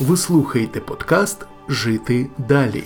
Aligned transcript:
Ви 0.00 0.16
слухаєте 0.16 0.80
подкаст 0.80 1.46
Жити 1.68 2.26
далі. 2.38 2.84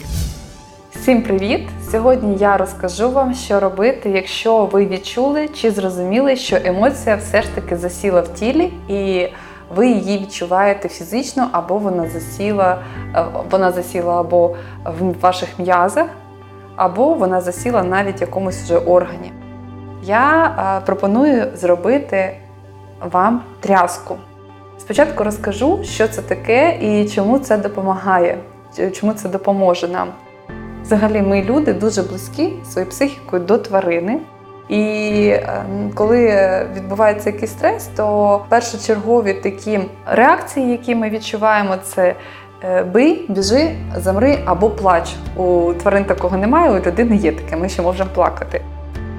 Всім 0.90 1.22
привіт! 1.22 1.68
Сьогодні 1.90 2.36
я 2.36 2.56
розкажу 2.56 3.10
вам, 3.10 3.34
що 3.34 3.60
робити, 3.60 4.10
якщо 4.10 4.64
ви 4.64 4.86
відчули 4.86 5.48
чи 5.48 5.70
зрозуміли, 5.70 6.36
що 6.36 6.56
емоція 6.64 7.16
все 7.16 7.42
ж 7.42 7.48
таки 7.54 7.76
засіла 7.76 8.20
в 8.20 8.34
тілі, 8.34 8.72
і 8.88 9.28
ви 9.76 9.88
її 9.88 10.18
відчуваєте 10.18 10.88
фізично, 10.88 11.48
або 11.52 11.78
вона 11.78 12.08
засіла, 12.08 12.82
е, 13.14 13.24
вона 13.50 13.72
засіла 13.72 14.20
або 14.20 14.56
в 14.84 15.20
ваших 15.20 15.48
м'язах, 15.58 16.06
або 16.76 17.14
вона 17.14 17.40
засіла 17.40 17.82
навіть 17.82 18.20
в 18.20 18.20
якомусь 18.20 18.62
вже 18.62 18.78
органі. 18.78 19.32
Я 20.02 20.44
е, 20.44 20.86
пропоную 20.86 21.56
зробити 21.56 22.36
вам 23.00 23.42
тряску. 23.60 24.16
Спочатку 24.78 25.24
розкажу, 25.24 25.84
що 25.84 26.08
це 26.08 26.22
таке 26.22 26.78
і 26.80 27.08
чому 27.08 27.38
це 27.38 27.56
допомагає, 27.56 28.38
чому 28.92 29.12
це 29.12 29.28
допоможе 29.28 29.88
нам. 29.88 30.08
Взагалі, 30.82 31.22
ми 31.22 31.42
люди 31.42 31.72
дуже 31.72 32.02
близькі 32.02 32.52
своєю 32.70 32.90
психікою 32.90 33.42
до 33.42 33.58
тварини. 33.58 34.20
І 34.68 34.82
е, 35.28 35.64
коли 35.94 36.32
відбувається 36.76 37.30
якийсь 37.30 37.50
стрес, 37.50 37.86
то 37.96 38.44
першочергові 38.48 39.34
такі 39.34 39.80
реакції, 40.06 40.70
які 40.70 40.94
ми 40.94 41.10
відчуваємо, 41.10 41.76
це 41.82 42.14
е, 42.64 42.82
бий, 42.82 43.26
біжи, 43.28 43.76
замри 43.96 44.38
або 44.44 44.70
плач. 44.70 45.14
У 45.36 45.72
тварин 45.72 46.04
такого 46.04 46.36
немає, 46.36 46.70
у 46.70 46.86
людини 46.86 47.16
є 47.16 47.32
таке, 47.32 47.56
ми 47.56 47.68
ще 47.68 47.82
можемо 47.82 48.10
плакати. 48.14 48.60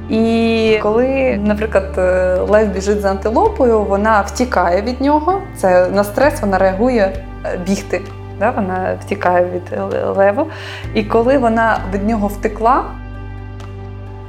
І 0.10 0.80
коли, 0.84 1.40
наприклад, 1.44 1.98
е, 1.98 2.36
лев 2.50 2.68
біжить 2.68 3.02
за 3.02 3.10
антилопою, 3.10 3.84
вона 3.84 4.22
втікає 4.22 4.82
від 4.82 5.02
нього. 5.02 5.42
Це 5.58 5.88
на 5.88 6.04
стрес 6.04 6.42
вона 6.42 6.58
реагує 6.58 7.26
бігти. 7.66 8.02
Да? 8.40 8.52
Вона 8.52 8.98
втікає 9.06 9.46
від 9.46 9.80
леву. 10.18 10.48
І 10.94 11.04
коли 11.04 11.38
вона 11.38 11.78
від 11.94 12.08
нього 12.08 12.28
втекла, 12.28 12.84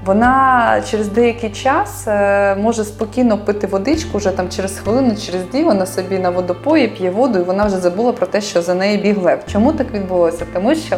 вона 0.05 0.83
через 0.91 1.09
деякий 1.09 1.51
час 1.51 2.09
е, 2.09 2.55
може 2.55 2.85
спокійно 2.85 3.39
пити 3.39 3.67
водичку 3.67 4.19
вже 4.19 4.31
там 4.31 4.49
через 4.49 4.79
хвилину, 4.79 5.17
через 5.17 5.43
дві 5.53 5.65
вона 5.65 5.87
собі 5.87 6.19
на 6.19 6.31
водопої 6.31 6.89
п'є 6.89 7.11
воду, 7.11 7.39
і 7.39 7.43
вона 7.43 7.65
вже 7.65 7.77
забула 7.77 8.13
про 8.13 8.27
те, 8.27 8.41
що 8.41 8.63
за 8.63 8.75
неї 8.75 8.99
біг 8.99 9.19
лев. 9.23 9.39
Чому 9.53 9.73
так 9.73 9.91
відбулося? 9.93 10.47
Тому 10.55 10.75
що 10.75 10.97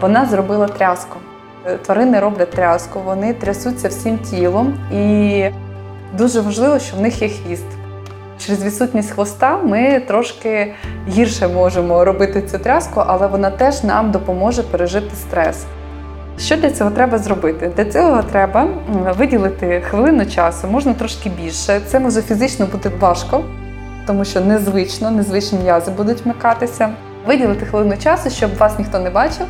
вона 0.00 0.26
зробила 0.26 0.66
тряску. 0.68 1.16
Е, 1.66 1.76
тварини 1.76 2.20
роблять 2.20 2.50
тряску, 2.50 3.00
вони 3.04 3.34
трясуться 3.34 3.88
всім 3.88 4.18
тілом, 4.18 4.78
і 4.92 5.44
дуже 6.18 6.40
важливо, 6.40 6.78
що 6.78 6.96
в 6.96 7.00
них 7.00 7.22
є 7.22 7.28
хвіст. 7.28 7.64
Через 8.38 8.64
відсутність 8.64 9.10
хвоста 9.10 9.58
ми 9.58 10.00
трошки 10.00 10.74
гірше 11.08 11.48
можемо 11.48 12.04
робити 12.04 12.42
цю 12.42 12.58
тряску, 12.58 13.02
але 13.06 13.26
вона 13.26 13.50
теж 13.50 13.84
нам 13.84 14.10
допоможе 14.10 14.62
пережити 14.62 15.16
стрес. 15.16 15.64
Що 16.38 16.56
для 16.56 16.70
цього 16.70 16.90
треба 16.90 17.18
зробити? 17.18 17.72
Для 17.76 17.84
цього 17.84 18.22
треба 18.22 18.68
виділити 19.18 19.82
хвилину 19.90 20.26
часу, 20.26 20.68
можна 20.68 20.94
трошки 20.94 21.28
більше. 21.28 21.80
Це 21.86 22.00
може 22.00 22.22
фізично 22.22 22.66
бути 22.66 22.90
важко, 23.00 23.44
тому 24.06 24.24
що 24.24 24.40
незвично, 24.40 25.10
незвичні 25.10 25.58
м'язи 25.58 25.90
будуть 25.90 26.24
вмикатися. 26.24 26.90
Виділити 27.26 27.66
хвилину 27.66 27.96
часу, 27.96 28.30
щоб 28.30 28.56
вас 28.56 28.78
ніхто 28.78 28.98
не 28.98 29.10
бачив. 29.10 29.46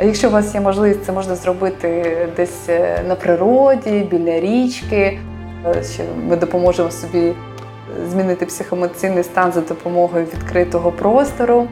Якщо 0.00 0.28
у 0.28 0.30
вас 0.30 0.54
є 0.54 0.60
можливість, 0.60 1.04
це 1.04 1.12
можна 1.12 1.34
зробити 1.34 2.16
десь 2.36 2.68
е, 2.68 3.04
на 3.08 3.14
природі, 3.14 4.08
біля 4.10 4.40
річки. 4.40 5.18
Е, 5.66 5.82
що 5.84 6.02
Ми 6.28 6.36
допоможемо 6.36 6.90
собі 6.90 7.32
змінити 8.10 8.46
психоемоційний 8.46 9.22
стан 9.22 9.52
за 9.52 9.60
допомогою 9.60 10.24
відкритого 10.24 10.92
простору. 10.92 11.68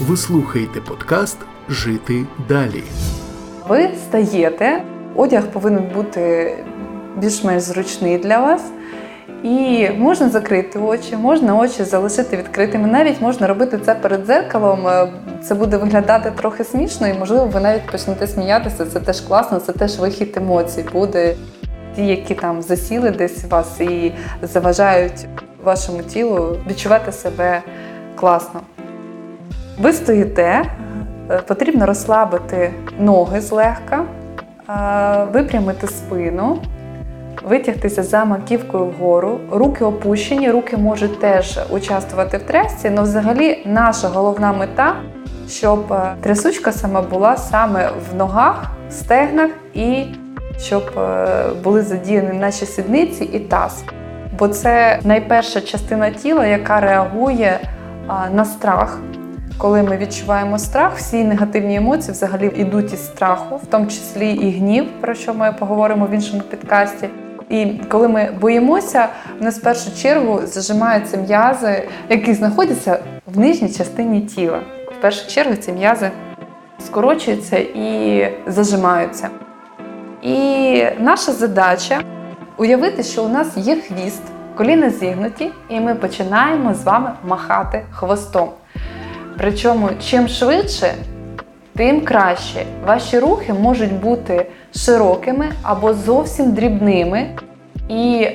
Ви 0.00 0.16
слухаєте 0.16 0.80
подкаст 0.80 1.38
Жити 1.68 2.24
далі. 2.48 2.82
Ви 3.68 3.88
стаєте, 4.08 4.82
одяг 5.14 5.46
повинен 5.46 5.84
бути 5.94 6.52
більш-менш 7.16 7.62
зручний 7.62 8.18
для 8.18 8.40
вас. 8.40 8.62
І 9.42 9.88
можна 9.98 10.28
закрити 10.28 10.78
очі, 10.78 11.16
можна 11.16 11.56
очі 11.56 11.84
залишити 11.84 12.36
відкритими. 12.36 12.88
Навіть 12.88 13.20
можна 13.20 13.46
робити 13.46 13.78
це 13.84 13.94
перед 13.94 14.26
дзеркалом. 14.26 14.88
Е, 14.88 15.08
це 15.42 15.54
буде 15.54 15.76
виглядати 15.76 16.32
трохи 16.36 16.64
смішно, 16.64 17.08
і, 17.08 17.14
можливо, 17.14 17.46
ви 17.46 17.60
навіть 17.60 17.90
почнете 17.90 18.26
сміятися. 18.26 18.86
Це 18.86 19.00
теж 19.00 19.20
класно, 19.20 19.60
це 19.60 19.72
теж 19.72 19.98
вихід 19.98 20.36
емоцій. 20.36 20.84
Буде 20.92 21.34
ті, 21.96 22.06
які 22.06 22.34
там 22.34 22.62
засіли 22.62 23.10
десь 23.10 23.44
у 23.44 23.48
вас 23.48 23.80
і 23.80 24.12
заважають 24.42 25.26
вашому 25.64 26.02
тілу 26.02 26.56
відчувати 26.68 27.12
себе 27.12 27.62
класно. 28.14 28.60
Ви 29.78 29.92
стоїте, 29.92 30.64
е, 31.30 31.42
потрібно 31.46 31.86
розслабити 31.86 32.72
ноги 32.98 33.40
злегка, 33.40 34.04
випрямити 35.32 35.86
спину, 35.86 36.58
витягтися 37.48 38.02
за 38.02 38.24
маківкою 38.24 38.84
вгору, 38.84 39.40
руки 39.50 39.84
опущені, 39.84 40.50
руки 40.50 40.76
можуть 40.76 41.20
теж 41.20 41.58
участвувати 41.70 42.36
в 42.38 42.42
трясці, 42.42 42.88
але 42.88 43.02
взагалі 43.02 43.62
наша 43.66 44.08
головна 44.08 44.52
мета, 44.52 44.94
щоб 45.48 45.92
е, 45.92 46.14
трясучка 46.20 46.72
сама 46.72 47.02
була 47.02 47.36
саме 47.36 47.90
в 48.10 48.16
ногах, 48.16 48.64
стегнах 48.90 49.50
і 49.74 50.04
щоб 50.58 50.82
е, 50.98 51.26
були 51.64 51.82
задіяні 51.82 52.38
наші 52.38 52.66
сідниці 52.66 53.24
і 53.24 53.38
таз 53.38 53.84
бо 54.38 54.48
це 54.48 55.00
найперша 55.04 55.60
частина 55.60 56.10
тіла, 56.10 56.46
яка 56.46 56.80
реагує 56.80 57.60
на 58.32 58.44
страх. 58.44 58.98
Коли 59.58 59.82
ми 59.82 59.96
відчуваємо 59.96 60.58
страх, 60.58 60.96
всі 60.96 61.24
негативні 61.24 61.76
емоції 61.76 62.12
взагалі 62.12 62.52
йдуть 62.56 62.92
із 62.92 63.04
страху, 63.06 63.56
в 63.56 63.66
тому 63.66 63.86
числі 63.86 64.30
і 64.30 64.58
гнів, 64.58 64.86
про 65.00 65.14
що 65.14 65.34
ми 65.34 65.54
поговоримо 65.58 66.06
в 66.06 66.10
іншому 66.10 66.42
підкасті. 66.50 67.08
І 67.48 67.66
коли 67.88 68.08
ми 68.08 68.30
боїмося, 68.40 69.08
в 69.40 69.44
нас 69.44 69.58
в 69.58 69.62
першу 69.62 69.96
чергу 69.96 70.40
зажимаються 70.44 71.16
м'язи, 71.16 71.88
які 72.08 72.34
знаходяться 72.34 72.98
в 73.26 73.38
нижній 73.38 73.68
частині 73.68 74.20
тіла. 74.20 74.60
В 74.98 75.00
першу 75.00 75.28
чергу 75.28 75.56
ці 75.56 75.72
м'язи 75.72 76.10
скорочуються 76.86 77.58
і 77.58 78.28
зажимаються. 78.46 79.28
І 80.22 80.84
наша 80.98 81.32
задача 81.32 82.00
уявити, 82.56 83.02
що 83.02 83.24
у 83.24 83.28
нас 83.28 83.56
є 83.56 83.76
хвіст, 83.76 84.22
коліна 84.56 84.90
зігнуті, 84.90 85.50
і 85.68 85.80
ми 85.80 85.94
починаємо 85.94 86.74
з 86.74 86.84
вами 86.84 87.12
махати 87.24 87.82
хвостом. 87.90 88.50
Причому, 89.38 89.90
чим 90.00 90.28
швидше, 90.28 90.94
тим 91.76 92.00
краще. 92.00 92.64
Ваші 92.86 93.18
рухи 93.18 93.52
можуть 93.52 93.92
бути 93.92 94.46
широкими 94.76 95.52
або 95.62 95.94
зовсім 95.94 96.52
дрібними. 96.52 97.36
І 97.88 98.28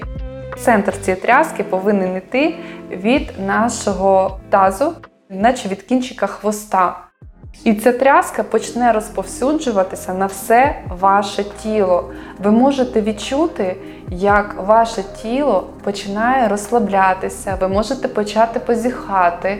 центр 0.58 0.98
цієї 1.02 1.22
тряски 1.22 1.64
повинен 1.64 2.18
йти 2.18 2.56
від 2.92 3.32
нашого 3.46 4.40
тазу, 4.50 4.94
наче 5.30 5.70
від 5.70 5.82
кінчика 5.82 6.28
хвоста. 6.28 6.98
І 7.64 7.74
ця 7.74 7.92
тряска 7.92 8.44
почне 8.44 8.92
розповсюджуватися 8.92 10.14
на 10.14 10.26
все 10.26 10.76
ваше 11.00 11.44
тіло. 11.44 12.12
Ви 12.44 12.52
можете 12.52 13.02
відчути, 13.02 13.76
як 14.10 14.56
ваше 14.68 15.04
тіло 15.22 15.68
починає 15.84 16.48
розслаблятися, 16.48 17.58
ви 17.62 17.68
можете 17.68 18.08
почати 18.08 18.60
позіхати. 18.60 19.58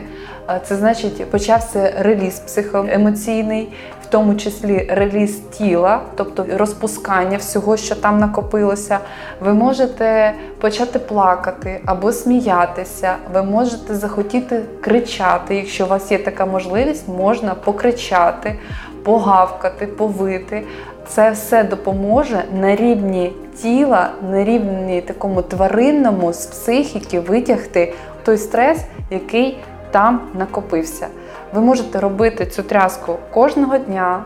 Це 0.64 0.76
значить, 0.76 1.30
почався 1.30 1.94
реліз 1.98 2.38
психоемоційний, 2.38 3.72
тому 4.12 4.34
числі 4.34 4.86
реліз 4.90 5.36
тіла, 5.36 6.00
тобто 6.14 6.46
розпускання 6.56 7.36
всього, 7.36 7.76
що 7.76 7.94
там 7.94 8.18
накопилося. 8.18 8.98
Ви 9.40 9.52
можете 9.52 10.34
почати 10.60 10.98
плакати 10.98 11.80
або 11.86 12.12
сміятися, 12.12 13.14
ви 13.34 13.42
можете 13.42 13.94
захотіти 13.94 14.62
кричати. 14.80 15.56
Якщо 15.56 15.84
у 15.84 15.88
вас 15.88 16.12
є 16.12 16.18
така 16.18 16.46
можливість, 16.46 17.08
можна 17.08 17.54
покричати, 17.54 18.58
погавкати, 19.04 19.86
повити. 19.86 20.62
Це 21.08 21.30
все 21.30 21.64
допоможе 21.64 22.44
на 22.60 22.76
рівні 22.76 23.32
тіла, 23.62 24.10
на 24.30 24.44
рівні 24.44 25.00
такому 25.00 25.42
тваринному 25.42 26.32
з 26.32 26.46
психіки 26.46 27.20
витягти 27.20 27.94
той 28.24 28.38
стрес, 28.38 28.78
який 29.10 29.58
там 29.90 30.20
накопився. 30.34 31.06
Ви 31.52 31.60
можете 31.60 32.00
робити 32.00 32.46
цю 32.46 32.62
тряску 32.62 33.18
кожного 33.30 33.78
дня, 33.78 34.24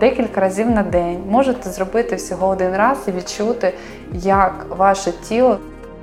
декілька 0.00 0.40
разів 0.40 0.70
на 0.70 0.82
день. 0.82 1.22
Можете 1.28 1.70
зробити 1.70 2.16
всього 2.16 2.48
один 2.48 2.76
раз 2.76 2.98
і 3.08 3.12
відчути, 3.12 3.74
як 4.12 4.66
ваше 4.76 5.12
тіло 5.12 5.58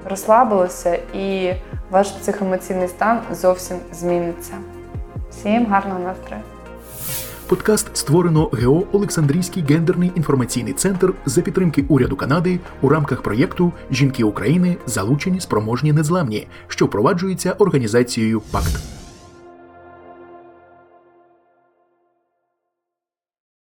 розслабилося 0.09 0.99
і 1.13 1.53
ваш 1.91 2.11
психоемоційний 2.11 2.87
стан 2.87 3.19
зовсім 3.31 3.77
зміниться. 3.93 4.53
Всім 5.31 5.65
гарного 5.65 5.99
настрою! 5.99 6.41
Подкаст 7.47 7.97
створено 7.97 8.49
ГЕО 8.53 8.83
Олександрійський 8.91 9.63
гендерний 9.69 10.11
інформаційний 10.15 10.73
центр 10.73 11.13
за 11.25 11.41
підтримки 11.41 11.85
уряду 11.89 12.15
Канади 12.15 12.59
у 12.81 12.89
рамках 12.89 13.21
проєкту 13.21 13.71
Жінки 13.91 14.23
України 14.23 14.77
залучені 14.85 15.39
спроможні 15.39 15.93
незламні, 15.93 16.47
що 16.67 16.85
впроваджується 16.85 17.51
організацією 17.51 18.41
ПАКТ. 18.41 19.04